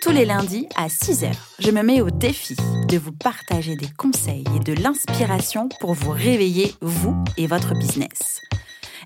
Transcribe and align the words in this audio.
Tous 0.00 0.12
les 0.12 0.24
lundis 0.24 0.66
à 0.76 0.86
6h, 0.86 1.30
je 1.58 1.70
me 1.70 1.82
mets 1.82 2.00
au 2.00 2.08
défi 2.08 2.56
de 2.88 2.96
vous 2.96 3.12
partager 3.12 3.76
des 3.76 3.90
conseils 3.98 4.44
et 4.56 4.60
de 4.60 4.72
l'inspiration 4.72 5.68
pour 5.78 5.92
vous 5.92 6.10
réveiller, 6.10 6.72
vous 6.80 7.22
et 7.36 7.46
votre 7.46 7.74
business. 7.74 8.40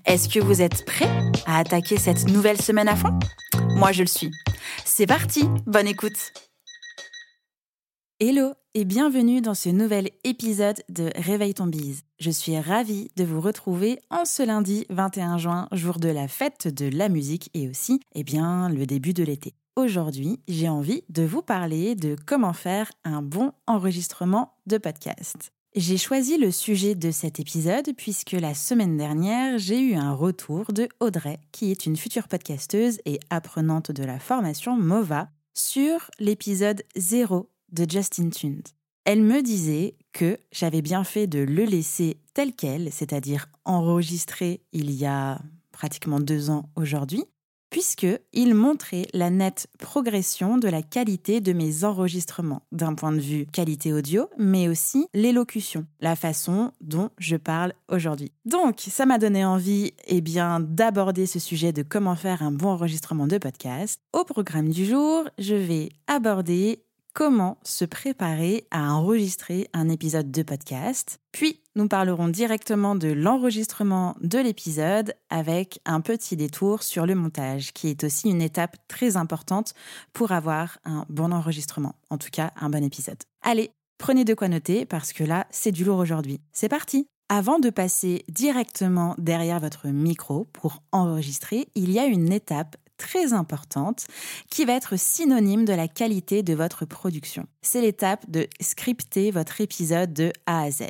Est-ce 0.05 0.29
que 0.29 0.39
vous 0.39 0.61
êtes 0.61 0.85
prêts 0.85 1.09
à 1.45 1.57
attaquer 1.57 1.97
cette 1.97 2.29
nouvelle 2.29 2.61
semaine 2.61 2.87
à 2.87 2.95
fond? 2.95 3.19
Moi, 3.75 3.91
je 3.91 4.03
le 4.03 4.07
suis. 4.07 4.31
C'est 4.85 5.05
parti, 5.05 5.43
bonne 5.65 5.87
écoute 5.87 6.31
Hello 8.21 8.53
et 8.73 8.85
bienvenue 8.85 9.41
dans 9.41 9.53
ce 9.53 9.67
nouvel 9.67 10.11
épisode 10.23 10.81
de 10.87 11.11
Réveille 11.17 11.55
ton 11.55 11.67
bise. 11.67 12.03
Je 12.19 12.31
suis 12.31 12.57
ravie 12.57 13.09
de 13.17 13.25
vous 13.25 13.41
retrouver 13.41 13.99
en 14.09 14.23
ce 14.23 14.43
lundi 14.43 14.85
21 14.89 15.39
juin, 15.39 15.67
jour 15.73 15.99
de 15.99 16.07
la 16.07 16.29
fête 16.29 16.69
de 16.69 16.87
la 16.87 17.09
musique 17.09 17.49
et 17.53 17.67
aussi, 17.67 17.99
eh 18.13 18.23
bien, 18.23 18.69
le 18.69 18.85
début 18.85 19.13
de 19.13 19.25
l'été. 19.25 19.55
Aujourd'hui, 19.77 20.39
j'ai 20.47 20.69
envie 20.69 21.03
de 21.09 21.23
vous 21.23 21.41
parler 21.41 21.95
de 21.95 22.15
comment 22.25 22.53
faire 22.53 22.89
un 23.03 23.21
bon 23.21 23.51
enregistrement 23.67 24.53
de 24.67 24.77
podcast. 24.77 25.51
J'ai 25.75 25.97
choisi 25.97 26.37
le 26.37 26.49
sujet 26.49 26.95
de 26.95 27.11
cet 27.11 27.41
épisode 27.41 27.91
puisque 27.97 28.31
la 28.31 28.53
semaine 28.53 28.95
dernière, 28.95 29.57
j'ai 29.57 29.81
eu 29.81 29.95
un 29.95 30.13
retour 30.13 30.71
de 30.71 30.87
Audrey, 31.01 31.39
qui 31.51 31.71
est 31.71 31.85
une 31.85 31.97
future 31.97 32.29
podcasteuse 32.29 32.99
et 33.03 33.19
apprenante 33.29 33.91
de 33.91 34.05
la 34.05 34.17
formation 34.17 34.77
MOVA, 34.77 35.27
sur 35.53 36.09
l'épisode 36.19 36.81
0 36.95 37.49
de 37.73 37.85
Justin 37.89 38.29
Tunes. 38.29 38.63
Elle 39.03 39.23
me 39.23 39.41
disait 39.41 39.97
que 40.13 40.39
j'avais 40.53 40.81
bien 40.81 41.03
fait 41.03 41.27
de 41.27 41.39
le 41.39 41.65
laisser 41.65 42.21
tel 42.33 42.53
quel, 42.55 42.93
c'est-à-dire 42.93 43.47
enregistré 43.65 44.61
il 44.71 44.91
y 44.91 45.05
a 45.05 45.41
pratiquement 45.73 46.21
deux 46.21 46.49
ans 46.49 46.69
aujourd'hui, 46.77 47.25
puisqu'il 47.75 48.55
montrait 48.55 49.05
la 49.11 49.29
nette 49.29 49.67
progression 49.79 50.57
de 50.57 50.69
la 50.69 50.81
qualité 50.81 51.41
de 51.41 51.51
mes 51.51 51.83
enregistrements, 51.83 52.61
d'un 52.71 52.95
point 52.95 53.11
de 53.11 53.19
vue 53.19 53.47
qualité 53.47 53.91
audio, 53.91 54.29
mais 54.37 54.69
aussi 54.69 55.07
l'élocution, 55.13 55.85
la 55.99 56.15
façon 56.15 56.71
dont 56.79 57.09
je 57.17 57.35
parle 57.35 57.73
aujourd'hui. 57.89 58.31
Donc, 58.45 58.79
ça 58.79 59.05
m'a 59.05 59.17
donné 59.17 59.43
envie 59.43 59.91
eh 60.07 60.21
d'aborder 60.21 61.25
ce 61.25 61.37
sujet 61.37 61.73
de 61.73 61.83
comment 61.83 62.15
faire 62.15 62.43
un 62.43 62.51
bon 62.53 62.69
enregistrement 62.69 63.27
de 63.27 63.39
podcast. 63.39 63.99
Au 64.13 64.23
programme 64.23 64.69
du 64.69 64.85
jour, 64.85 65.25
je 65.37 65.55
vais 65.55 65.89
aborder 66.07 66.84
comment 67.15 67.57
se 67.63 67.85
préparer 67.85 68.67
à 68.71 68.93
enregistrer 68.93 69.69
un 69.73 69.87
épisode 69.87 70.31
de 70.31 70.43
podcast. 70.43 71.17
Puis, 71.31 71.61
nous 71.75 71.87
parlerons 71.87 72.27
directement 72.27 72.93
de 72.93 73.07
l'enregistrement 73.07 74.17
de 74.21 74.37
l'épisode 74.37 75.15
avec 75.29 75.79
un 75.85 76.01
petit 76.01 76.35
détour 76.35 76.83
sur 76.83 77.05
le 77.05 77.15
montage, 77.15 77.71
qui 77.71 77.87
est 77.87 78.03
aussi 78.03 78.29
une 78.29 78.41
étape 78.41 78.75
très 78.89 79.15
importante 79.15 79.73
pour 80.11 80.33
avoir 80.33 80.77
un 80.83 81.05
bon 81.07 81.31
enregistrement, 81.31 81.95
en 82.09 82.17
tout 82.17 82.29
cas 82.31 82.51
un 82.57 82.69
bon 82.69 82.83
épisode. 82.83 83.17
Allez, 83.41 83.71
prenez 83.97 84.25
de 84.25 84.33
quoi 84.33 84.49
noter 84.49 84.85
parce 84.85 85.13
que 85.13 85.23
là, 85.23 85.47
c'est 85.51 85.71
du 85.71 85.85
lourd 85.85 85.99
aujourd'hui. 85.99 86.41
C'est 86.51 86.69
parti 86.69 87.07
avant 87.27 87.57
de 87.57 87.71
passer 87.71 88.23
directement 88.29 89.15
derrière 89.17 89.59
votre 89.59 89.87
micro 89.87 90.45
pour 90.53 90.83
enregistrer, 90.91 91.67
il 91.73 91.91
y 91.91 91.97
a 91.97 92.05
une 92.05 92.31
étape 92.31 92.75
très 92.97 93.33
importante 93.33 94.05
qui 94.49 94.65
va 94.65 94.73
être 94.73 94.97
synonyme 94.97 95.65
de 95.65 95.73
la 95.73 95.87
qualité 95.87 96.43
de 96.43 96.53
votre 96.53 96.85
production. 96.85 97.45
C'est 97.61 97.81
l'étape 97.81 98.29
de 98.29 98.47
scripter 98.61 99.31
votre 99.31 99.61
épisode 99.61 100.13
de 100.13 100.31
A 100.45 100.63
à 100.63 100.71
Z. 100.71 100.83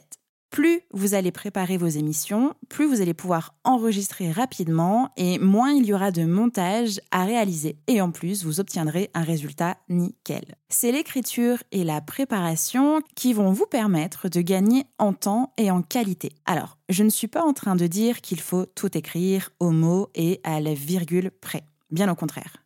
Plus 0.56 0.80
vous 0.94 1.16
allez 1.16 1.34
préparer 1.34 1.76
vos 1.76 1.90
émissions, 1.90 2.54
plus 2.70 2.88
vous 2.88 3.02
allez 3.02 3.14
pouvoir 3.14 3.56
enregistrer 3.66 4.32
rapidement 4.32 5.10
et 5.18 5.38
moins 5.38 5.72
il 5.72 5.86
y 5.86 5.94
aura 5.94 6.12
de 6.12 6.24
montage 6.24 7.02
à 7.12 7.26
réaliser. 7.26 7.78
Et 7.88 8.00
en 8.00 8.10
plus, 8.10 8.46
vous 8.46 8.62
obtiendrez 8.62 9.12
un 9.14 9.24
résultat 9.24 9.76
nickel. 9.90 10.56
C'est 10.70 10.94
l'écriture 10.94 11.62
et 11.74 11.84
la 11.84 12.00
préparation 12.00 13.02
qui 13.16 13.34
vont 13.34 13.52
vous 13.52 13.66
permettre 13.66 14.30
de 14.30 14.40
gagner 14.40 14.86
en 14.98 15.12
temps 15.12 15.52
et 15.58 15.72
en 15.72 15.82
qualité. 15.82 16.32
Alors, 16.46 16.78
je 16.88 17.04
ne 17.04 17.10
suis 17.10 17.28
pas 17.28 17.44
en 17.44 17.52
train 17.52 17.76
de 17.76 17.88
dire 17.88 18.22
qu'il 18.22 18.40
faut 18.40 18.66
tout 18.66 18.98
écrire 18.98 19.50
au 19.60 19.72
mot 19.72 20.10
et 20.16 20.40
à 20.46 20.62
la 20.62 20.74
virgule 20.74 21.32
près 21.42 21.66
bien 21.92 22.12
au 22.12 22.16
contraire. 22.16 22.58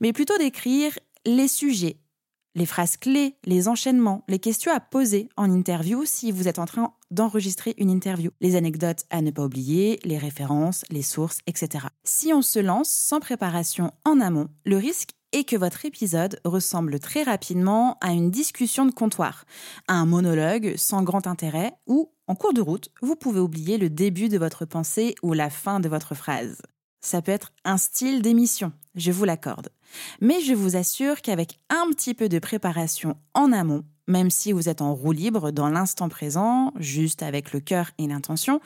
Mais 0.00 0.12
plutôt 0.12 0.36
d'écrire 0.38 0.98
les 1.26 1.48
sujets, 1.48 1.98
les 2.54 2.66
phrases 2.66 2.96
clés, 2.96 3.36
les 3.44 3.68
enchaînements, 3.68 4.24
les 4.28 4.38
questions 4.38 4.72
à 4.72 4.80
poser 4.80 5.28
en 5.36 5.50
interview 5.50 6.04
si 6.04 6.30
vous 6.30 6.48
êtes 6.48 6.58
en 6.58 6.66
train 6.66 6.94
d'enregistrer 7.10 7.74
une 7.78 7.90
interview, 7.90 8.30
les 8.40 8.56
anecdotes 8.56 9.04
à 9.10 9.22
ne 9.22 9.30
pas 9.30 9.44
oublier, 9.44 9.98
les 10.04 10.18
références, 10.18 10.84
les 10.90 11.02
sources, 11.02 11.40
etc. 11.46 11.86
Si 12.04 12.32
on 12.32 12.42
se 12.42 12.58
lance 12.58 12.90
sans 12.90 13.20
préparation 13.20 13.92
en 14.04 14.20
amont, 14.20 14.48
le 14.64 14.76
risque 14.76 15.10
est 15.32 15.44
que 15.44 15.56
votre 15.56 15.84
épisode 15.84 16.38
ressemble 16.44 17.00
très 17.00 17.24
rapidement 17.24 17.98
à 18.00 18.12
une 18.12 18.30
discussion 18.30 18.86
de 18.86 18.92
comptoir, 18.92 19.44
à 19.88 19.94
un 19.94 20.06
monologue 20.06 20.74
sans 20.76 21.02
grand 21.02 21.26
intérêt 21.26 21.72
ou, 21.88 22.12
en 22.28 22.36
cours 22.36 22.54
de 22.54 22.60
route, 22.60 22.88
vous 23.02 23.16
pouvez 23.16 23.40
oublier 23.40 23.76
le 23.76 23.90
début 23.90 24.28
de 24.28 24.38
votre 24.38 24.64
pensée 24.64 25.16
ou 25.22 25.32
la 25.32 25.50
fin 25.50 25.80
de 25.80 25.88
votre 25.88 26.14
phrase. 26.14 26.62
Ça 27.04 27.20
peut 27.20 27.32
être 27.32 27.52
un 27.66 27.76
style 27.76 28.22
d'émission, 28.22 28.72
je 28.94 29.12
vous 29.12 29.26
l'accorde. 29.26 29.68
Mais 30.22 30.40
je 30.40 30.54
vous 30.54 30.74
assure 30.74 31.20
qu'avec 31.20 31.60
un 31.68 31.90
petit 31.90 32.14
peu 32.14 32.30
de 32.30 32.38
préparation 32.38 33.18
en 33.34 33.52
amont, 33.52 33.84
même 34.06 34.30
si 34.30 34.52
vous 34.52 34.70
êtes 34.70 34.80
en 34.80 34.94
roue 34.94 35.12
libre 35.12 35.50
dans 35.50 35.68
l'instant 35.68 36.08
présent, 36.08 36.72
juste 36.76 37.22
avec 37.22 37.52
le 37.52 37.60
cœur 37.60 37.90
et 37.98 38.06
l'intention, 38.06 38.58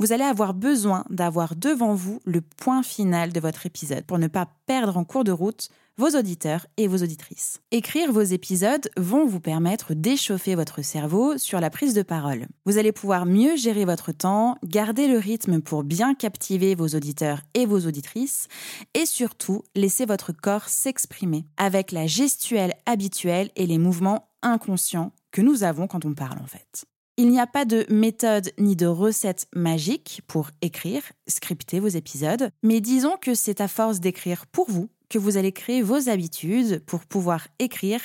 vous 0.00 0.12
allez 0.12 0.24
avoir 0.24 0.52
besoin 0.52 1.04
d'avoir 1.10 1.54
devant 1.54 1.94
vous 1.94 2.20
le 2.24 2.40
point 2.40 2.82
final 2.82 3.32
de 3.32 3.38
votre 3.38 3.66
épisode 3.66 4.04
pour 4.04 4.18
ne 4.18 4.26
pas 4.26 4.48
perdre 4.66 4.96
en 4.96 5.04
cours 5.04 5.22
de 5.22 5.30
route 5.30 5.70
vos 5.98 6.10
auditeurs 6.10 6.66
et 6.76 6.88
vos 6.88 6.98
auditrices. 6.98 7.60
Écrire 7.70 8.12
vos 8.12 8.22
épisodes 8.22 8.90
vont 8.96 9.26
vous 9.26 9.40
permettre 9.40 9.94
d'échauffer 9.94 10.54
votre 10.54 10.82
cerveau 10.82 11.38
sur 11.38 11.60
la 11.60 11.70
prise 11.70 11.94
de 11.94 12.02
parole. 12.02 12.46
Vous 12.66 12.76
allez 12.76 12.92
pouvoir 12.92 13.24
mieux 13.24 13.56
gérer 13.56 13.84
votre 13.84 14.12
temps, 14.12 14.56
garder 14.62 15.08
le 15.08 15.18
rythme 15.18 15.60
pour 15.60 15.84
bien 15.84 16.14
captiver 16.14 16.74
vos 16.74 16.88
auditeurs 16.88 17.40
et 17.54 17.64
vos 17.64 17.80
auditrices, 17.80 18.48
et 18.94 19.06
surtout 19.06 19.62
laisser 19.74 20.04
votre 20.04 20.32
corps 20.32 20.68
s'exprimer 20.68 21.46
avec 21.56 21.92
la 21.92 22.06
gestuelle 22.06 22.74
habituelle 22.84 23.50
et 23.56 23.66
les 23.66 23.78
mouvements 23.78 24.28
inconscients 24.42 25.12
que 25.32 25.40
nous 25.40 25.62
avons 25.62 25.86
quand 25.86 26.04
on 26.04 26.14
parle 26.14 26.38
en 26.38 26.46
fait. 26.46 26.84
Il 27.18 27.30
n'y 27.30 27.40
a 27.40 27.46
pas 27.46 27.64
de 27.64 27.86
méthode 27.88 28.52
ni 28.58 28.76
de 28.76 28.84
recette 28.84 29.48
magique 29.54 30.20
pour 30.26 30.50
écrire, 30.60 31.02
scripter 31.26 31.80
vos 31.80 31.88
épisodes, 31.88 32.50
mais 32.62 32.82
disons 32.82 33.16
que 33.18 33.34
c'est 33.34 33.62
à 33.62 33.68
force 33.68 34.00
d'écrire 34.00 34.46
pour 34.46 34.70
vous 34.70 34.90
que 35.08 35.18
vous 35.18 35.36
allez 35.36 35.52
créer 35.52 35.82
vos 35.82 36.08
habitudes 36.08 36.82
pour 36.84 37.04
pouvoir 37.04 37.48
écrire 37.58 38.00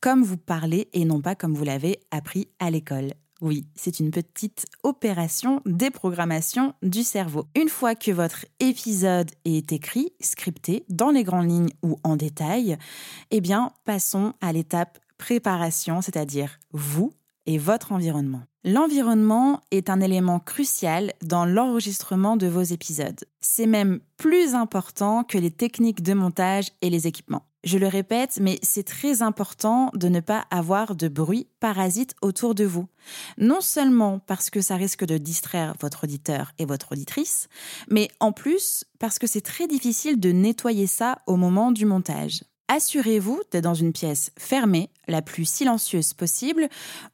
comme 0.00 0.22
vous 0.22 0.36
parlez 0.36 0.88
et 0.92 1.04
non 1.04 1.20
pas 1.20 1.34
comme 1.34 1.54
vous 1.54 1.64
l'avez 1.64 2.00
appris 2.10 2.48
à 2.58 2.70
l'école. 2.70 3.12
Oui, 3.40 3.66
c'est 3.74 4.00
une 4.00 4.10
petite 4.10 4.66
opération 4.82 5.62
déprogrammation 5.64 6.74
du 6.82 7.02
cerveau. 7.02 7.46
Une 7.54 7.70
fois 7.70 7.94
que 7.94 8.10
votre 8.10 8.44
épisode 8.60 9.30
est 9.46 9.72
écrit, 9.72 10.12
scripté, 10.20 10.84
dans 10.90 11.10
les 11.10 11.24
grandes 11.24 11.50
lignes 11.50 11.72
ou 11.82 11.96
en 12.04 12.16
détail, 12.16 12.76
eh 13.30 13.40
bien, 13.40 13.72
passons 13.84 14.34
à 14.42 14.52
l'étape 14.52 14.98
préparation, 15.16 16.02
c'est-à-dire 16.02 16.58
vous 16.72 17.12
et 17.46 17.56
votre 17.56 17.92
environnement. 17.92 18.42
L'environnement 18.62 19.62
est 19.70 19.88
un 19.88 20.00
élément 20.00 20.38
crucial 20.38 21.14
dans 21.22 21.46
l'enregistrement 21.46 22.36
de 22.36 22.46
vos 22.46 22.60
épisodes. 22.60 23.24
C'est 23.40 23.66
même 23.66 24.00
plus 24.18 24.54
important 24.54 25.24
que 25.24 25.38
les 25.38 25.50
techniques 25.50 26.02
de 26.02 26.12
montage 26.12 26.68
et 26.82 26.90
les 26.90 27.06
équipements. 27.06 27.46
Je 27.64 27.78
le 27.78 27.86
répète, 27.86 28.38
mais 28.38 28.58
c'est 28.62 28.86
très 28.86 29.22
important 29.22 29.90
de 29.94 30.08
ne 30.08 30.20
pas 30.20 30.44
avoir 30.50 30.94
de 30.94 31.08
bruit 31.08 31.48
parasite 31.58 32.14
autour 32.20 32.54
de 32.54 32.64
vous. 32.64 32.86
Non 33.38 33.62
seulement 33.62 34.18
parce 34.18 34.50
que 34.50 34.60
ça 34.60 34.76
risque 34.76 35.06
de 35.06 35.16
distraire 35.16 35.74
votre 35.80 36.04
auditeur 36.04 36.52
et 36.58 36.66
votre 36.66 36.92
auditrice, 36.92 37.48
mais 37.88 38.08
en 38.20 38.32
plus 38.32 38.84
parce 38.98 39.18
que 39.18 39.26
c'est 39.26 39.40
très 39.40 39.68
difficile 39.68 40.20
de 40.20 40.32
nettoyer 40.32 40.86
ça 40.86 41.22
au 41.26 41.36
moment 41.36 41.72
du 41.72 41.86
montage. 41.86 42.42
Assurez-vous 42.72 43.42
d'être 43.50 43.64
dans 43.64 43.74
une 43.74 43.92
pièce 43.92 44.30
fermée, 44.38 44.90
la 45.08 45.22
plus 45.22 45.44
silencieuse 45.44 46.14
possible, 46.14 46.68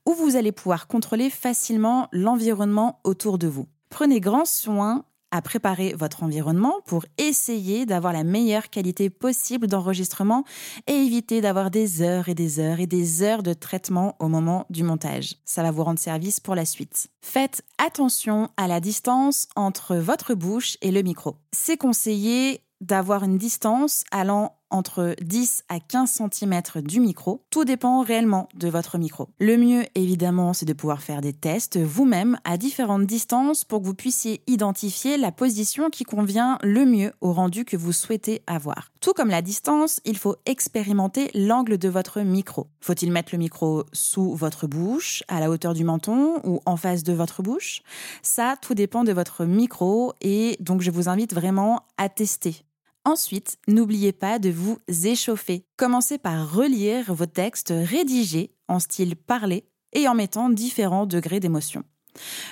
où 0.04 0.12
vous 0.12 0.36
allez 0.36 0.52
pouvoir 0.52 0.86
contrôler 0.86 1.30
facilement 1.30 2.08
l'environnement 2.12 3.00
autour 3.04 3.38
de 3.38 3.48
vous. 3.48 3.66
Prenez 3.88 4.20
grand 4.20 4.44
soin 4.44 5.06
à 5.30 5.40
préparer 5.40 5.94
votre 5.94 6.24
environnement 6.24 6.74
pour 6.84 7.06
essayer 7.16 7.86
d'avoir 7.86 8.12
la 8.12 8.22
meilleure 8.22 8.68
qualité 8.68 9.08
possible 9.08 9.66
d'enregistrement 9.66 10.44
et 10.86 10.92
éviter 10.92 11.40
d'avoir 11.40 11.70
des 11.70 12.02
heures 12.02 12.28
et 12.28 12.34
des 12.34 12.60
heures 12.60 12.80
et 12.80 12.86
des 12.86 13.22
heures 13.22 13.42
de 13.42 13.54
traitement 13.54 14.14
au 14.18 14.28
moment 14.28 14.66
du 14.68 14.82
montage. 14.82 15.36
Ça 15.46 15.62
va 15.62 15.70
vous 15.70 15.84
rendre 15.84 15.98
service 15.98 16.38
pour 16.38 16.54
la 16.54 16.66
suite. 16.66 17.08
Faites 17.22 17.62
attention 17.78 18.50
à 18.58 18.68
la 18.68 18.80
distance 18.80 19.48
entre 19.56 19.96
votre 19.96 20.34
bouche 20.34 20.76
et 20.82 20.90
le 20.90 21.00
micro. 21.00 21.36
C'est 21.52 21.78
conseillé 21.78 22.60
d'avoir 22.82 23.24
une 23.24 23.38
distance 23.38 24.04
allant 24.10 24.55
entre 24.70 25.14
10 25.20 25.64
à 25.68 25.80
15 25.80 26.20
cm 26.32 26.60
du 26.82 27.00
micro. 27.00 27.42
Tout 27.50 27.64
dépend 27.64 28.02
réellement 28.02 28.48
de 28.54 28.68
votre 28.68 28.98
micro. 28.98 29.28
Le 29.38 29.56
mieux, 29.56 29.84
évidemment, 29.94 30.52
c'est 30.52 30.66
de 30.66 30.72
pouvoir 30.72 31.02
faire 31.02 31.20
des 31.20 31.32
tests 31.32 31.78
vous-même 31.78 32.38
à 32.44 32.56
différentes 32.56 33.06
distances 33.06 33.64
pour 33.64 33.80
que 33.80 33.86
vous 33.86 33.94
puissiez 33.94 34.42
identifier 34.46 35.16
la 35.16 35.32
position 35.32 35.90
qui 35.90 36.04
convient 36.04 36.58
le 36.62 36.84
mieux 36.84 37.12
au 37.20 37.32
rendu 37.32 37.64
que 37.64 37.76
vous 37.76 37.92
souhaitez 37.92 38.42
avoir. 38.46 38.90
Tout 39.00 39.12
comme 39.12 39.30
la 39.30 39.42
distance, 39.42 40.00
il 40.04 40.18
faut 40.18 40.36
expérimenter 40.46 41.30
l'angle 41.34 41.78
de 41.78 41.88
votre 41.88 42.20
micro. 42.20 42.68
Faut-il 42.80 43.12
mettre 43.12 43.30
le 43.32 43.38
micro 43.38 43.84
sous 43.92 44.34
votre 44.34 44.66
bouche, 44.66 45.22
à 45.28 45.40
la 45.40 45.50
hauteur 45.50 45.74
du 45.74 45.84
menton 45.84 46.40
ou 46.44 46.60
en 46.66 46.76
face 46.76 47.02
de 47.02 47.12
votre 47.12 47.42
bouche? 47.42 47.82
Ça, 48.22 48.56
tout 48.60 48.74
dépend 48.74 49.04
de 49.04 49.12
votre 49.12 49.44
micro 49.44 50.12
et 50.20 50.56
donc 50.60 50.80
je 50.80 50.90
vous 50.90 51.08
invite 51.08 51.34
vraiment 51.34 51.82
à 51.96 52.08
tester 52.08 52.65
Ensuite, 53.06 53.58
n'oubliez 53.68 54.10
pas 54.10 54.40
de 54.40 54.50
vous 54.50 54.80
échauffer. 54.88 55.64
Commencez 55.76 56.18
par 56.18 56.52
relire 56.52 57.14
vos 57.14 57.26
textes 57.26 57.72
rédigés 57.72 58.50
en 58.66 58.80
style 58.80 59.14
parlé 59.14 59.64
et 59.92 60.08
en 60.08 60.14
mettant 60.16 60.50
différents 60.50 61.06
degrés 61.06 61.38
d'émotion. 61.38 61.84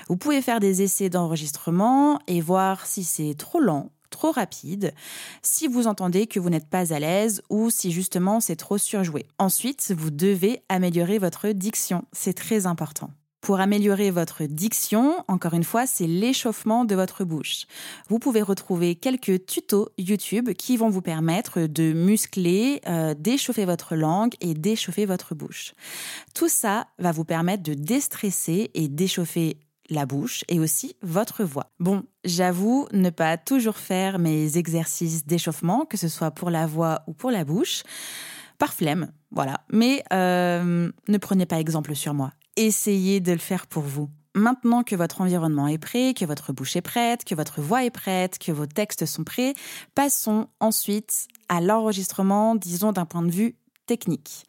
Vous 0.09 0.17
pouvez 0.17 0.41
faire 0.43 0.61
des 0.61 0.81
essais 0.81 1.11
d'enregistrement 1.11 2.21
et 2.29 2.41
voir 2.41 2.87
si 2.87 3.03
c'est 3.03 3.35
trop 3.35 3.59
lent, 3.59 3.91
trop 4.11 4.31
rapide, 4.31 4.95
si 5.43 5.67
vous 5.67 5.89
entendez 5.89 6.29
que 6.29 6.39
vous 6.39 6.51
n'êtes 6.51 6.71
pas 6.71 6.95
à 6.95 7.01
l'aise 7.01 7.43
ou 7.51 7.69
si 7.69 7.91
justement 7.91 8.39
c'est 8.39 8.55
trop 8.55 8.79
surjoué. 8.79 9.27
Ensuite, 9.41 9.93
vous 9.97 10.13
devez 10.13 10.63
améliorer 10.69 11.19
votre 11.19 11.49
diction, 11.49 12.05
c'est 12.13 12.35
très 12.35 12.67
important. 12.67 13.11
Pour 13.45 13.61
améliorer 13.61 14.11
votre 14.11 14.45
diction, 14.45 15.23
encore 15.29 15.53
une 15.53 15.65
fois, 15.65 15.87
c'est 15.87 16.07
l'échauffement 16.07 16.87
de 16.87 16.95
votre 16.95 17.25
bouche. 17.25 17.67
Vous 18.09 18.19
pouvez 18.19 18.41
retrouver 18.41 18.95
quelques 18.95 19.45
tutos 19.45 19.91
YouTube 19.99 20.55
qui 20.55 20.79
vont 20.79 20.89
vous 20.89 21.03
permettre 21.03 21.67
de 21.67 21.93
muscler, 21.93 22.81
euh, 22.89 23.13
d'échauffer 23.13 23.67
votre 23.67 23.97
langue 23.97 24.33
et 24.41 24.55
d'échauffer 24.55 25.05
votre 25.05 25.35
bouche. 25.35 25.75
Tout 26.35 26.49
ça 26.49 26.87
va 26.99 27.13
vous 27.13 27.27
permettre 27.27 27.63
de 27.63 27.75
déstresser 27.75 28.71
et 28.73 28.89
d'échauffer 28.89 29.59
la 29.91 30.07
bouche 30.07 30.43
et 30.49 30.59
aussi 30.59 30.97
votre 31.03 31.45
voix. 31.45 31.67
Bon, 31.81 32.03
j'avoue 32.25 32.89
ne 32.95 33.11
pas 33.11 33.37
toujours 33.37 33.77
faire 33.77 34.19
mes 34.19 34.57
exercices 34.57 35.27
d'échauffement, 35.27 35.85
que 35.85 35.99
ce 35.99 36.09
soit 36.09 36.31
pour 36.31 36.49
la 36.49 36.67
voix 36.67 37.03
ou 37.09 37.13
pour 37.13 37.31
la 37.31 37.45
bouche, 37.45 37.83
par 38.57 38.73
flemme, 38.73 39.13
voilà. 39.31 39.61
Mais 39.71 40.03
euh, 40.15 40.91
ne 41.09 41.19
prenez 41.19 41.45
pas 41.45 41.61
exemple 41.61 41.95
sur 41.95 42.15
moi 42.15 42.31
essayez 42.57 43.21
de 43.21 43.33
le 43.33 43.39
faire 43.39 43.67
pour 43.67 43.83
vous. 43.83 44.09
Maintenant 44.37 44.83
que 44.83 44.97
votre 44.97 45.21
environnement 45.21 45.69
est 45.69 45.79
prêt, 45.79 46.13
que 46.13 46.25
votre 46.25 46.53
bouche 46.53 46.75
est 46.75 46.83
prête, 46.83 47.25
que 47.25 47.37
votre 47.37 47.61
voix 47.61 47.85
est 47.85 47.91
prête, 47.91 48.39
que 48.39 48.51
vos 48.51 48.67
textes 48.67 49.07
sont 49.07 49.23
prêts, 49.23 49.55
passons 49.95 50.49
ensuite 50.59 51.29
à 51.49 51.61
l'enregistrement, 51.61 52.57
disons 52.57 52.91
d'un 52.91 53.07
point 53.07 53.23
de 53.23 53.31
vue 53.31 53.57
technique. 53.87 54.45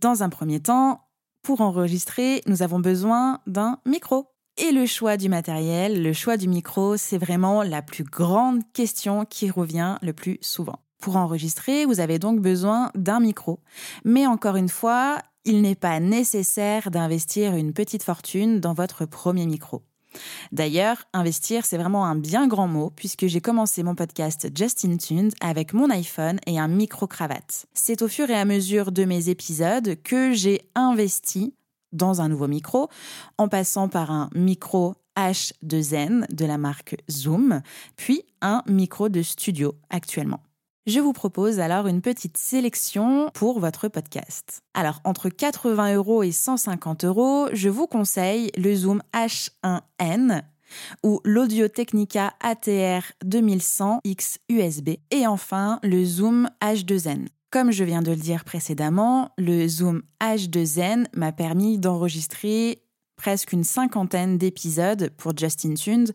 Dans 0.00 0.22
un 0.22 0.30
premier 0.30 0.60
temps, 0.60 1.02
pour 1.42 1.60
enregistrer, 1.60 2.40
nous 2.46 2.62
avons 2.62 2.80
besoin 2.80 3.40
d'un 3.46 3.78
micro. 3.84 4.28
Et 4.56 4.70
le 4.70 4.86
choix 4.86 5.16
du 5.16 5.28
matériel, 5.28 6.02
le 6.02 6.12
choix 6.12 6.36
du 6.36 6.48
micro, 6.48 6.96
c'est 6.96 7.18
vraiment 7.18 7.62
la 7.62 7.82
plus 7.82 8.04
grande 8.04 8.62
question 8.72 9.24
qui 9.24 9.50
revient 9.50 9.96
le 10.02 10.12
plus 10.12 10.38
souvent. 10.40 10.78
Pour 11.00 11.16
enregistrer, 11.16 11.84
vous 11.84 12.00
avez 12.00 12.18
donc 12.18 12.40
besoin 12.40 12.90
d'un 12.94 13.18
micro. 13.18 13.60
Mais 14.04 14.26
encore 14.26 14.56
une 14.56 14.68
fois, 14.68 15.18
il 15.44 15.62
n'est 15.62 15.74
pas 15.74 16.00
nécessaire 16.00 16.90
d'investir 16.90 17.54
une 17.54 17.72
petite 17.72 18.02
fortune 18.02 18.60
dans 18.60 18.74
votre 18.74 19.06
premier 19.06 19.46
micro. 19.46 19.82
D'ailleurs, 20.52 21.04
investir, 21.12 21.64
c'est 21.64 21.78
vraiment 21.78 22.04
un 22.04 22.16
bien 22.16 22.46
grand 22.46 22.68
mot 22.68 22.90
puisque 22.94 23.26
j'ai 23.26 23.40
commencé 23.40 23.82
mon 23.82 23.94
podcast 23.94 24.48
Justin 24.54 24.96
Tuned 24.98 25.32
avec 25.40 25.72
mon 25.72 25.90
iPhone 25.90 26.38
et 26.46 26.58
un 26.58 26.68
micro-cravate. 26.68 27.66
C'est 27.72 28.02
au 28.02 28.08
fur 28.08 28.28
et 28.30 28.34
à 28.34 28.44
mesure 28.44 28.92
de 28.92 29.04
mes 29.04 29.30
épisodes 29.30 29.96
que 30.02 30.32
j'ai 30.32 30.62
investi 30.74 31.54
dans 31.92 32.20
un 32.20 32.28
nouveau 32.28 32.48
micro 32.48 32.88
en 33.38 33.48
passant 33.48 33.88
par 33.88 34.10
un 34.10 34.28
micro 34.34 34.94
H2N 35.16 36.26
de 36.32 36.44
la 36.44 36.58
marque 36.58 36.96
Zoom, 37.10 37.60
puis 37.96 38.22
un 38.40 38.62
micro 38.66 39.08
de 39.08 39.22
studio 39.22 39.74
actuellement 39.90 40.40
je 40.86 41.00
vous 41.00 41.12
propose 41.12 41.60
alors 41.60 41.86
une 41.86 42.00
petite 42.00 42.36
sélection 42.36 43.30
pour 43.34 43.60
votre 43.60 43.88
podcast. 43.88 44.62
Alors, 44.74 45.00
entre 45.04 45.28
80 45.28 45.94
euros 45.94 46.22
et 46.22 46.32
150 46.32 47.04
euros, 47.04 47.48
je 47.52 47.68
vous 47.68 47.86
conseille 47.86 48.50
le 48.56 48.74
Zoom 48.74 49.00
H1N 49.14 50.42
ou 51.04 51.20
l'Audio 51.24 51.68
Technica 51.68 52.32
ATR 52.40 53.12
2100 53.24 54.00
X 54.04 54.38
USB 54.48 54.90
et 55.10 55.26
enfin 55.26 55.78
le 55.82 56.04
Zoom 56.04 56.48
H2N. 56.60 57.26
Comme 57.50 57.70
je 57.70 57.84
viens 57.84 58.00
de 58.00 58.10
le 58.10 58.16
dire 58.16 58.44
précédemment, 58.44 59.30
le 59.36 59.68
Zoom 59.68 60.02
H2N 60.22 61.06
m'a 61.14 61.32
permis 61.32 61.78
d'enregistrer 61.78 62.81
presque 63.22 63.52
une 63.52 63.62
cinquantaine 63.62 64.36
d'épisodes 64.36 65.10
pour 65.16 65.38
Justin 65.38 65.74
Tunes 65.74 66.08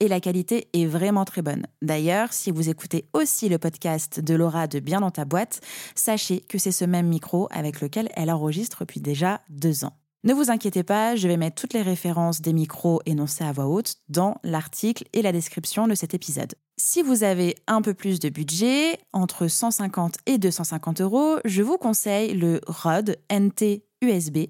et 0.00 0.08
la 0.08 0.18
qualité 0.18 0.68
est 0.72 0.86
vraiment 0.86 1.26
très 1.26 1.42
bonne. 1.42 1.66
D'ailleurs, 1.82 2.32
si 2.32 2.50
vous 2.50 2.70
écoutez 2.70 3.04
aussi 3.12 3.50
le 3.50 3.58
podcast 3.58 4.18
de 4.18 4.34
Laura 4.34 4.66
de 4.66 4.80
Bien 4.80 5.00
dans 5.00 5.10
ta 5.10 5.26
boîte, 5.26 5.60
sachez 5.94 6.40
que 6.40 6.56
c'est 6.56 6.72
ce 6.72 6.86
même 6.86 7.08
micro 7.08 7.48
avec 7.50 7.82
lequel 7.82 8.08
elle 8.14 8.30
enregistre 8.30 8.78
depuis 8.80 9.02
déjà 9.02 9.42
deux 9.50 9.84
ans. 9.84 9.92
Ne 10.22 10.32
vous 10.32 10.50
inquiétez 10.50 10.84
pas, 10.84 11.16
je 11.16 11.28
vais 11.28 11.36
mettre 11.36 11.60
toutes 11.60 11.74
les 11.74 11.82
références 11.82 12.40
des 12.40 12.54
micros 12.54 13.02
énoncés 13.04 13.44
à 13.44 13.52
voix 13.52 13.66
haute 13.66 13.96
dans 14.08 14.38
l'article 14.42 15.04
et 15.12 15.20
la 15.20 15.32
description 15.32 15.86
de 15.86 15.94
cet 15.94 16.14
épisode. 16.14 16.54
Si 16.78 17.02
vous 17.02 17.24
avez 17.24 17.56
un 17.66 17.82
peu 17.82 17.92
plus 17.92 18.20
de 18.20 18.30
budget, 18.30 18.98
entre 19.12 19.48
150 19.48 20.16
et 20.24 20.38
250 20.38 21.02
euros, 21.02 21.36
je 21.44 21.60
vous 21.60 21.76
conseille 21.76 22.32
le 22.32 22.62
Rode 22.66 23.18
NT 23.30 23.84
USB 24.00 24.46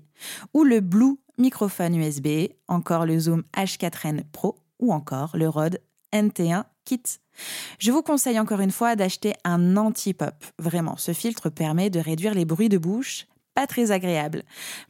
ou 0.52 0.62
le 0.62 0.78
Blue 0.78 1.16
microphone 1.38 1.96
USB, 1.96 2.48
encore 2.68 3.06
le 3.06 3.18
Zoom 3.18 3.42
H4n 3.56 4.22
Pro 4.32 4.56
ou 4.78 4.92
encore 4.92 5.36
le 5.36 5.48
Rode 5.48 5.80
NT1 6.12 6.64
Kit. 6.84 7.02
Je 7.78 7.90
vous 7.90 8.02
conseille 8.02 8.38
encore 8.38 8.60
une 8.60 8.70
fois 8.70 8.96
d'acheter 8.96 9.34
un 9.44 9.76
anti-pop. 9.76 10.34
Vraiment, 10.58 10.96
ce 10.96 11.12
filtre 11.12 11.50
permet 11.50 11.90
de 11.90 12.00
réduire 12.00 12.34
les 12.34 12.44
bruits 12.44 12.68
de 12.68 12.78
bouche, 12.78 13.26
pas 13.54 13.66
très 13.66 13.90
agréables. 13.90 14.42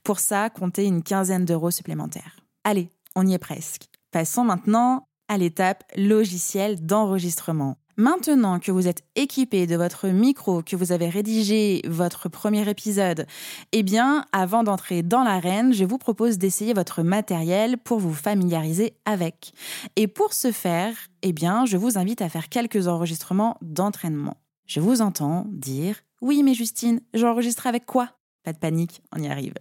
Pour 0.03 0.19
ça, 0.19 0.51
comptez 0.51 0.85
une 0.85 1.03
quinzaine 1.03 1.45
d'euros 1.45 1.71
supplémentaires. 1.71 2.41
Allez, 2.65 2.91
on 3.15 3.27
y 3.27 3.35
est 3.35 3.39
presque. 3.39 3.85
Passons 4.11 4.45
maintenant 4.45 5.07
à 5.29 5.39
l'étape 5.39 5.85
logiciel 5.97 6.85
d'enregistrement. 6.85 7.77
Maintenant 7.97 8.59
que 8.59 8.73
vous 8.73 8.89
êtes 8.89 9.05
équipé 9.15 9.69
de 9.69 9.77
votre 9.77 10.09
micro, 10.09 10.63
que 10.63 10.75
vous 10.75 10.91
avez 10.91 11.09
rédigé 11.09 11.81
votre 11.87 12.29
premier 12.29 12.69
épisode, 12.69 13.25
eh 13.71 13.85
bien, 13.85 14.25
avant 14.33 14.65
d'entrer 14.65 15.05
dans 15.05 15.23
l'arène, 15.23 15.73
je 15.73 15.85
vous 15.85 15.99
propose 15.99 16.37
d'essayer 16.39 16.75
votre 16.75 17.05
matériel 17.05 17.79
pour 17.79 18.01
vous 18.01 18.13
familiariser 18.13 18.97
avec. 19.05 19.53
Et 19.95 20.09
pour 20.09 20.33
ce 20.33 20.51
faire, 20.51 20.97
eh 21.23 21.33
bien, 21.33 21.67
je 21.67 21.77
vous 21.77 21.97
invite 21.97 22.21
à 22.21 22.29
faire 22.29 22.49
quelques 22.49 22.89
enregistrements 22.89 23.59
d'entraînement. 23.63 24.39
Je 24.67 24.81
vous 24.81 25.01
entends 25.01 25.47
dire 25.51 26.01
Oui, 26.21 26.43
mais 26.43 26.55
Justine, 26.55 27.01
j'enregistre 27.13 27.69
avec 27.69 27.87
quoi? 27.87 28.11
Pas 28.43 28.53
de 28.53 28.59
panique, 28.59 29.03
on 29.17 29.23
y 29.23 29.29
arrive. 29.29 29.55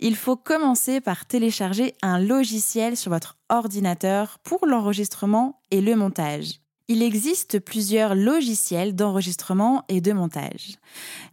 Il 0.00 0.16
faut 0.16 0.36
commencer 0.36 1.00
par 1.00 1.24
télécharger 1.24 1.94
un 2.02 2.18
logiciel 2.18 2.98
sur 2.98 3.12
votre 3.12 3.38
ordinateur 3.48 4.40
pour 4.40 4.66
l'enregistrement 4.66 5.62
et 5.70 5.80
le 5.80 5.96
montage. 5.96 6.60
Il 6.88 7.02
existe 7.02 7.58
plusieurs 7.58 8.14
logiciels 8.14 8.94
d'enregistrement 8.94 9.84
et 9.88 10.00
de 10.00 10.12
montage. 10.12 10.76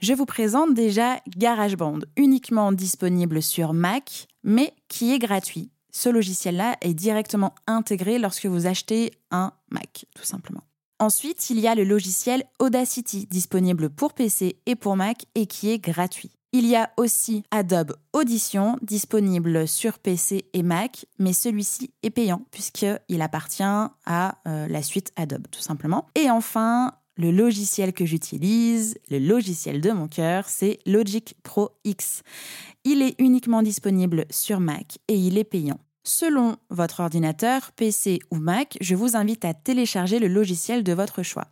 Je 0.01 0.13
vous 0.13 0.25
présente 0.25 0.73
déjà 0.73 1.19
GarageBand, 1.37 1.99
uniquement 2.17 2.71
disponible 2.71 3.39
sur 3.43 3.73
Mac, 3.73 4.27
mais 4.43 4.73
qui 4.87 5.13
est 5.13 5.19
gratuit. 5.19 5.69
Ce 5.91 6.09
logiciel-là 6.09 6.77
est 6.81 6.95
directement 6.95 7.53
intégré 7.67 8.17
lorsque 8.17 8.47
vous 8.47 8.65
achetez 8.65 9.11
un 9.29 9.53
Mac, 9.69 10.07
tout 10.15 10.25
simplement. 10.25 10.63
Ensuite, 10.97 11.51
il 11.51 11.59
y 11.59 11.67
a 11.67 11.75
le 11.75 11.83
logiciel 11.83 12.45
Audacity, 12.57 13.27
disponible 13.27 13.91
pour 13.91 14.13
PC 14.13 14.57
et 14.65 14.75
pour 14.75 14.95
Mac 14.95 15.25
et 15.35 15.45
qui 15.45 15.69
est 15.69 15.77
gratuit. 15.77 16.31
Il 16.55 16.67
y 16.67 16.75
a 16.75 16.91
aussi 16.97 17.43
Adobe 17.49 17.95
Audition 18.13 18.77
disponible 18.83 19.67
sur 19.67 19.97
PC 19.97 20.45
et 20.53 20.61
Mac, 20.61 21.07
mais 21.17 21.33
celui-ci 21.33 21.89
est 22.03 22.11
payant 22.11 22.45
puisqu'il 22.51 23.21
appartient 23.23 23.63
à 23.63 24.37
euh, 24.47 24.67
la 24.67 24.83
suite 24.83 25.11
Adobe 25.15 25.47
tout 25.49 25.61
simplement. 25.61 26.05
Et 26.13 26.29
enfin, 26.29 26.93
le 27.17 27.31
logiciel 27.31 27.91
que 27.91 28.05
j'utilise, 28.05 28.99
le 29.09 29.17
logiciel 29.17 29.81
de 29.81 29.89
mon 29.89 30.07
cœur, 30.07 30.47
c'est 30.47 30.77
Logic 30.85 31.35
Pro 31.41 31.71
X. 31.85 32.21
Il 32.83 33.01
est 33.01 33.15
uniquement 33.17 33.63
disponible 33.63 34.25
sur 34.29 34.59
Mac 34.59 34.99
et 35.07 35.15
il 35.15 35.39
est 35.39 35.43
payant. 35.43 35.79
Selon 36.03 36.57
votre 36.69 36.99
ordinateur, 36.99 37.71
PC 37.71 38.19
ou 38.29 38.35
Mac, 38.35 38.77
je 38.79 38.93
vous 38.93 39.15
invite 39.15 39.43
à 39.43 39.55
télécharger 39.55 40.19
le 40.19 40.27
logiciel 40.27 40.83
de 40.83 40.93
votre 40.93 41.23
choix. 41.23 41.47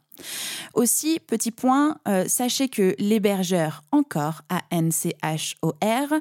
Aussi, 0.73 1.19
petit 1.19 1.51
point, 1.51 1.97
euh, 2.07 2.25
sachez 2.27 2.69
que 2.69 2.95
l'hébergeur 2.99 3.83
Encore, 3.91 4.41
A-N-C-H-O-R, 4.49 6.13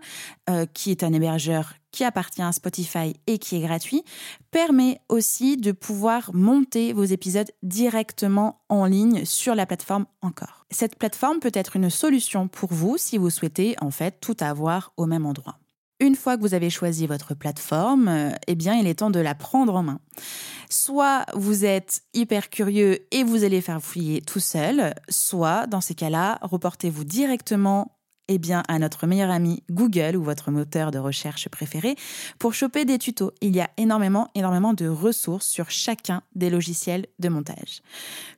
euh, 0.49 0.67
qui 0.73 0.91
est 0.91 1.03
un 1.03 1.13
hébergeur 1.13 1.75
qui 1.93 2.05
appartient 2.05 2.43
à 2.43 2.53
Spotify 2.53 3.15
et 3.27 3.39
qui 3.39 3.57
est 3.57 3.61
gratuit, 3.61 4.05
permet 4.51 5.01
aussi 5.09 5.57
de 5.57 5.73
pouvoir 5.73 6.31
monter 6.35 6.93
vos 6.93 7.05
épisodes 7.05 7.51
directement 7.63 8.61
en 8.69 8.85
ligne 8.85 9.25
sur 9.25 9.55
la 9.55 9.67
plateforme 9.67 10.07
Encore. 10.23 10.67
Cette 10.71 10.97
plateforme 10.97 11.41
peut 11.41 11.51
être 11.53 11.77
une 11.77 11.91
solution 11.91 12.49
pour 12.49 12.73
vous 12.73 12.97
si 12.97 13.19
vous 13.19 13.31
souhaitez 13.31 13.75
en 13.81 13.91
fait 13.91 14.21
tout 14.21 14.37
avoir 14.41 14.93
au 14.97 15.07
même 15.07 15.27
endroit. 15.27 15.59
Une 16.01 16.17
fois 16.17 16.37
que 16.37 16.43
vous 16.43 16.55
avez 16.55 16.71
choisi 16.71 17.07
votre 17.07 17.35
plateforme, 17.35 18.09
euh, 18.09 18.31
eh 18.47 18.55
bien, 18.55 18.75
il 18.75 18.87
est 18.87 19.01
temps 19.01 19.11
de 19.11 19.21
la 19.21 19.35
prendre 19.35 19.75
en 19.75 19.83
main. 19.83 20.01
Soit 20.71 21.27
vous 21.35 21.65
êtes 21.65 22.03
hyper 22.15 22.49
curieux 22.49 23.07
et 23.11 23.23
vous 23.23 23.45
allez 23.45 23.61
faire 23.61 23.83
fouiller 23.83 24.23
tout 24.23 24.41
seul, 24.41 24.95
soit, 25.09 25.67
dans 25.67 25.81
ces 25.81 25.95
cas-là, 25.95 26.39
reportez-vous 26.43 27.05
directement 27.05 27.97
eh 28.33 28.39
bien, 28.39 28.63
à 28.69 28.79
notre 28.79 29.09
meilleur 29.09 29.29
ami 29.29 29.65
Google 29.71 30.17
ou 30.17 30.23
votre 30.23 30.53
moteur 30.53 30.93
de 30.93 31.01
recherche 31.01 31.49
préféré 31.49 31.97
pour 32.39 32.55
choper 32.55 32.85
des 32.85 32.97
tutos. 32.97 33.33
Il 33.41 33.57
y 33.57 33.61
a 33.61 33.69
énormément, 33.77 34.29
énormément 34.37 34.73
de 34.73 34.87
ressources 34.87 35.49
sur 35.49 35.69
chacun 35.69 36.23
des 36.37 36.49
logiciels 36.49 37.07
de 37.19 37.29
montage. 37.29 37.83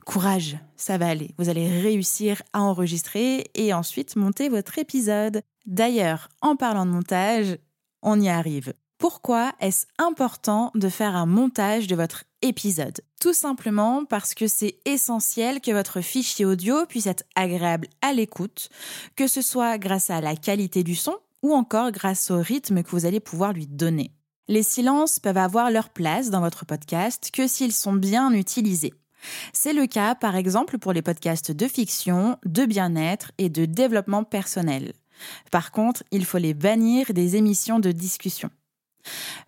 Courage, 0.06 0.56
ça 0.76 0.96
va 0.96 1.08
aller. 1.08 1.34
Vous 1.36 1.50
allez 1.50 1.68
réussir 1.82 2.42
à 2.54 2.62
enregistrer 2.62 3.50
et 3.54 3.74
ensuite 3.74 4.16
monter 4.16 4.48
votre 4.48 4.78
épisode. 4.78 5.42
D'ailleurs, 5.66 6.28
en 6.40 6.56
parlant 6.56 6.86
de 6.86 6.90
montage, 6.90 7.58
on 8.02 8.20
y 8.20 8.28
arrive. 8.28 8.74
Pourquoi 8.98 9.52
est-ce 9.58 9.86
important 9.98 10.70
de 10.74 10.88
faire 10.88 11.16
un 11.16 11.26
montage 11.26 11.88
de 11.88 11.96
votre 11.96 12.24
épisode? 12.40 13.00
Tout 13.20 13.32
simplement 13.32 14.04
parce 14.04 14.32
que 14.32 14.46
c'est 14.46 14.78
essentiel 14.84 15.60
que 15.60 15.72
votre 15.72 16.00
fichier 16.00 16.44
audio 16.44 16.86
puisse 16.86 17.06
être 17.06 17.24
agréable 17.34 17.88
à 18.00 18.12
l'écoute, 18.12 18.68
que 19.16 19.26
ce 19.26 19.42
soit 19.42 19.78
grâce 19.78 20.10
à 20.10 20.20
la 20.20 20.36
qualité 20.36 20.84
du 20.84 20.94
son 20.94 21.16
ou 21.42 21.52
encore 21.52 21.90
grâce 21.90 22.30
au 22.30 22.38
rythme 22.38 22.82
que 22.82 22.90
vous 22.90 23.04
allez 23.04 23.20
pouvoir 23.20 23.52
lui 23.52 23.66
donner. 23.66 24.12
Les 24.48 24.62
silences 24.62 25.18
peuvent 25.18 25.36
avoir 25.36 25.70
leur 25.70 25.88
place 25.88 26.30
dans 26.30 26.40
votre 26.40 26.64
podcast 26.64 27.30
que 27.32 27.48
s'ils 27.48 27.72
sont 27.72 27.94
bien 27.94 28.32
utilisés. 28.32 28.94
C'est 29.52 29.72
le 29.72 29.86
cas 29.86 30.14
par 30.14 30.36
exemple 30.36 30.78
pour 30.78 30.92
les 30.92 31.02
podcasts 31.02 31.52
de 31.52 31.66
fiction, 31.66 32.38
de 32.44 32.66
bien-être 32.66 33.32
et 33.38 33.48
de 33.48 33.64
développement 33.64 34.24
personnel. 34.24 34.92
Par 35.50 35.72
contre, 35.72 36.02
il 36.10 36.24
faut 36.24 36.38
les 36.38 36.54
bannir 36.54 37.12
des 37.12 37.36
émissions 37.36 37.78
de 37.78 37.92
discussion. 37.92 38.50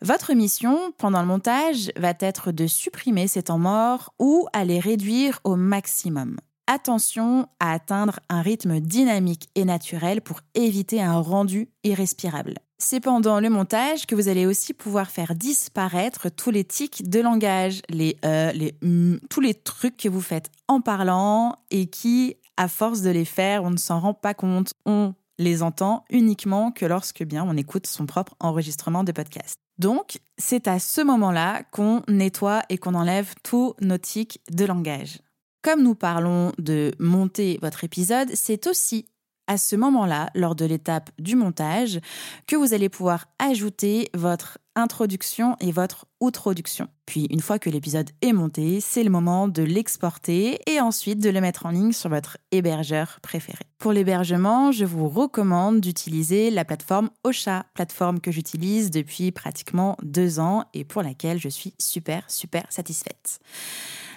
Votre 0.03 0.35
mission 0.35 0.93
pendant 0.99 1.21
le 1.21 1.27
montage 1.27 1.93
va 1.97 2.13
être 2.19 2.53
de 2.53 2.67
supprimer 2.67 3.29
ces 3.29 3.45
temps 3.45 3.59
morts 3.59 4.13
ou 4.19 4.47
à 4.53 4.65
les 4.65 4.81
réduire 4.81 5.41
au 5.45 5.57
maximum. 5.57 6.37
Attention 6.67 7.47
à 7.61 7.73
atteindre 7.73 8.21
un 8.31 8.41
rythme 8.41 8.81
dynamique 8.81 9.49
et 9.55 9.67
naturel 9.67 10.23
pour 10.23 10.41
éviter 10.55 11.03
un 11.03 11.21
rendu 11.21 11.69
irrespirable. 11.85 12.55
C'est 12.79 13.01
pendant 13.01 13.39
le 13.39 13.51
montage 13.51 14.07
que 14.07 14.15
vous 14.15 14.29
allez 14.29 14.47
aussi 14.47 14.73
pouvoir 14.73 15.11
faire 15.11 15.35
disparaître 15.35 16.31
tous 16.31 16.51
les 16.51 16.65
tics 16.65 17.09
de 17.09 17.21
langage, 17.21 17.83
les 17.89 18.17
euh, 18.25 18.51
les 18.53 18.75
hum, 18.83 19.21
tous 19.31 19.41
les 19.41 19.55
trucs 19.55 19.97
que 19.97 20.09
vous 20.09 20.21
faites 20.21 20.51
en 20.67 20.81
parlant 20.81 21.57
et 21.71 21.87
qui, 21.87 22.37
à 22.57 22.69
force 22.69 23.03
de 23.03 23.11
les 23.11 23.25
faire, 23.25 23.63
on 23.63 23.71
ne 23.71 23.77
s'en 23.77 24.01
rend 24.01 24.15
pas 24.15 24.35
compte. 24.35 24.75
On 24.87 25.15
les 25.39 25.63
entend 25.63 26.05
uniquement 26.11 26.71
que 26.71 26.87
lorsque 26.87 27.23
bien 27.23 27.45
on 27.45 27.57
écoute 27.57 27.87
son 27.87 28.07
propre 28.07 28.35
enregistrement 28.41 29.05
de 29.05 29.13
podcast. 29.13 29.55
Donc, 29.79 30.19
c'est 30.39 30.69
à 30.69 30.79
ce 30.79 31.01
moment-là 31.01 31.65
qu'on 31.73 32.03
nettoie 32.09 32.63
et 32.69 32.79
qu'on 32.79 32.95
enlève 32.95 33.35
tous 33.43 33.75
nos 33.81 33.99
tics 33.99 34.41
de 34.51 34.65
langage. 34.65 35.19
Comme 35.63 35.83
nous 35.83 35.95
parlons 35.95 36.53
de 36.59 36.93
monter 36.99 37.59
votre 37.61 37.83
épisode, 37.85 38.31
c'est 38.35 38.67
aussi 38.67 39.07
à 39.47 39.59
ce 39.59 39.77
moment-là, 39.77 40.31
lors 40.35 40.55
de 40.55 40.65
l'étape 40.65 41.11
du 41.19 41.37
montage, 41.37 42.01
que 42.47 42.57
vous 42.57 42.73
allez 42.73 42.89
pouvoir 42.89 43.27
ajouter 43.39 44.09
votre 44.15 44.59
introduction 44.77 45.57
et 45.61 45.73
votre 45.73 46.07
outroduction. 46.21 46.89
Puis 47.07 47.27
une 47.31 47.41
fois 47.41 47.59
que 47.59 47.71
l'épisode 47.71 48.11
est 48.23 48.33
monté, 48.33 48.81
c'est 48.81 49.05
le 49.05 49.11
moment 49.11 49.49
de 49.49 49.63
l'exporter 49.63 50.59
et 50.71 50.81
ensuite 50.81 51.21
de 51.21 51.31
le 51.31 51.41
mettre 51.41 51.67
en 51.67 51.71
ligne 51.71 51.93
sur 51.93 52.11
votre 52.11 52.39
hébergeur 52.51 53.19
préféré. 53.23 53.65
Pour 53.79 53.93
l'hébergement, 53.93 54.73
je 54.73 54.85
vous 54.85 55.09
recommande 55.09 55.81
d'utiliser 55.81 56.51
la 56.51 56.65
plateforme 56.65 57.11
Ocha, 57.25 57.67
plateforme 57.75 58.21
que 58.21 58.33
j'utilise 58.33 58.91
depuis 58.91 59.33
pratiquement 59.33 59.97
deux 60.03 60.41
ans 60.41 60.65
et 60.75 60.85
pour 60.85 61.03
laquelle 61.03 61.39
je 61.39 61.49
suis 61.49 61.75
super 61.79 62.25
super 62.29 62.65
satisfaite. 62.71 63.39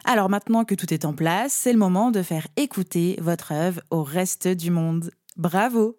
Alors 0.06 0.30
maintenant 0.30 0.64
que 0.64 0.76
tout 0.76 0.94
est 0.94 1.06
en 1.06 1.14
place, 1.14 1.52
c'est 1.52 1.74
le 1.74 1.80
moment 1.80 2.12
de 2.12 2.22
faire 2.22 2.48
écouter 2.56 3.18
votre 3.22 3.52
œuvre 3.52 3.82
au 3.92 4.04
reste 4.04 4.48
du 4.48 4.72
monde. 4.72 5.12
Bravo 5.36 5.98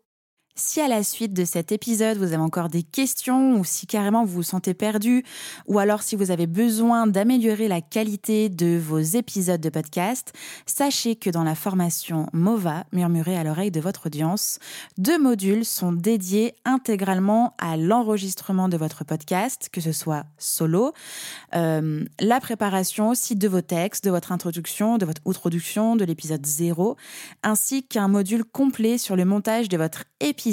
si 0.58 0.80
à 0.80 0.88
la 0.88 1.04
suite 1.04 1.32
de 1.32 1.44
cet 1.44 1.70
épisode, 1.70 2.18
vous 2.18 2.24
avez 2.24 2.36
encore 2.36 2.68
des 2.68 2.82
questions 2.82 3.58
ou 3.58 3.64
si 3.64 3.86
carrément 3.86 4.24
vous 4.24 4.34
vous 4.34 4.42
sentez 4.42 4.74
perdu 4.74 5.24
ou 5.66 5.78
alors 5.78 6.02
si 6.02 6.16
vous 6.16 6.30
avez 6.30 6.46
besoin 6.46 7.06
d'améliorer 7.06 7.68
la 7.68 7.80
qualité 7.80 8.48
de 8.48 8.76
vos 8.76 8.98
épisodes 8.98 9.60
de 9.60 9.68
podcast, 9.68 10.32
sachez 10.66 11.14
que 11.14 11.30
dans 11.30 11.44
la 11.44 11.54
formation 11.54 12.26
MOVA, 12.32 12.84
murmurée 12.92 13.36
à 13.36 13.44
l'oreille 13.44 13.70
de 13.70 13.80
votre 13.80 14.06
audience, 14.06 14.58
deux 14.98 15.18
modules 15.18 15.64
sont 15.64 15.92
dédiés 15.92 16.54
intégralement 16.64 17.54
à 17.58 17.76
l'enregistrement 17.76 18.68
de 18.68 18.76
votre 18.76 19.04
podcast, 19.04 19.68
que 19.72 19.80
ce 19.80 19.92
soit 19.92 20.24
solo, 20.38 20.92
euh, 21.54 22.04
la 22.18 22.40
préparation 22.40 23.10
aussi 23.10 23.36
de 23.36 23.46
vos 23.46 23.60
textes, 23.60 24.04
de 24.04 24.10
votre 24.10 24.32
introduction, 24.32 24.98
de 24.98 25.06
votre 25.06 25.22
introduction, 25.24 25.94
de 25.94 26.04
l'épisode 26.04 26.44
0, 26.44 26.96
ainsi 27.44 27.84
qu'un 27.84 28.08
module 28.08 28.44
complet 28.44 28.98
sur 28.98 29.14
le 29.14 29.24
montage 29.24 29.68
de 29.68 29.76
votre 29.76 30.04
épisode 30.20 30.47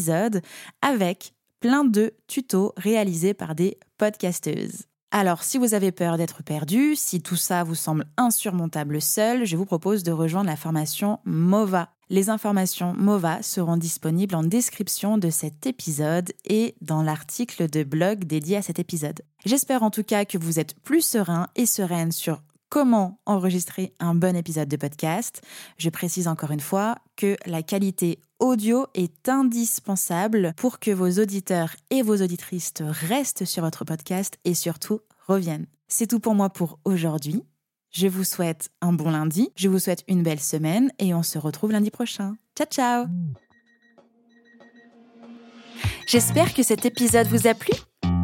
avec 0.82 1.34
plein 1.60 1.84
de 1.84 2.14
tutos 2.28 2.74
réalisés 2.78 3.34
par 3.34 3.56
des 3.56 3.78
podcasteuses. 3.98 4.84
Alors, 5.12 5.44
si 5.44 5.58
vous 5.58 5.74
avez 5.74 5.92
peur 5.92 6.18
d'être 6.18 6.44
perdu, 6.44 6.96
si 6.96 7.22
tout 7.22 7.38
ça 7.38 7.64
vous 7.64 7.76
semble 7.76 8.06
insurmontable 8.18 9.02
seul, 9.02 9.46
je 9.46 9.56
vous 9.56 9.66
propose 9.66 10.04
de 10.04 10.12
rejoindre 10.12 10.50
la 10.50 10.58
formation 10.58 11.20
MOVA. 11.24 11.90
Les 12.10 12.30
informations 12.30 12.94
MOVA 12.94 13.42
seront 13.42 13.78
disponibles 13.78 14.36
en 14.36 14.44
description 14.44 15.18
de 15.18 15.30
cet 15.30 15.66
épisode 15.66 16.34
et 16.44 16.76
dans 16.82 17.02
l'article 17.02 17.70
de 17.70 17.84
blog 17.84 18.26
dédié 18.26 18.58
à 18.58 18.62
cet 18.62 18.78
épisode. 18.78 19.22
J'espère 19.46 19.84
en 19.84 19.90
tout 19.90 20.04
cas 20.04 20.26
que 20.26 20.38
vous 20.38 20.60
êtes 20.60 20.78
plus 20.82 21.02
serein 21.02 21.48
et 21.56 21.66
sereine 21.66 22.12
sur 22.12 22.42
comment 22.70 23.20
enregistrer 23.26 23.94
un 24.00 24.16
bon 24.16 24.36
épisode 24.36 24.68
de 24.68 24.76
podcast. 24.76 25.42
Je 25.78 25.90
précise 25.90 26.28
encore 26.28 26.52
une 26.52 26.60
fois 26.60 26.96
que 27.16 27.38
la 27.46 27.64
qualité 27.64 28.20
audio 28.40 28.88
est 28.94 29.30
indispensable 29.30 30.54
pour 30.58 30.80
que 30.80 30.92
vos 30.92 31.10
auditeurs 31.22 31.76
et 31.90 32.02
vos 32.02 32.22
auditrices 32.22 32.74
restent 32.80 33.46
sur 33.46 33.64
votre 33.64 33.86
podcast 33.86 34.38
et 34.44 34.54
surtout 34.54 35.00
reviennent. 35.28 35.68
C'est 35.88 36.08
tout 36.08 36.20
pour 36.20 36.36
moi 36.36 36.50
pour 36.50 36.80
aujourd'hui. 36.86 37.44
Je 37.92 38.08
vous 38.08 38.24
souhaite 38.24 38.70
un 38.82 38.92
bon 38.92 39.12
lundi, 39.12 39.50
je 39.56 39.70
vous 39.70 39.80
souhaite 39.80 40.04
une 40.08 40.24
belle 40.24 40.42
semaine 40.42 40.92
et 41.00 41.14
on 41.14 41.24
se 41.24 41.38
retrouve 41.38 41.72
lundi 41.72 41.92
prochain. 41.92 42.36
Ciao 42.58 42.68
ciao 42.68 43.06
J'espère 46.08 46.54
que 46.54 46.62
cet 46.62 46.86
épisode 46.86 47.28
vous 47.28 47.48
a 47.48 47.54
plu. 47.54 47.74